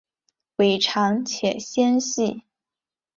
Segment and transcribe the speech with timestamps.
[0.55, 2.41] 尾长且纤细。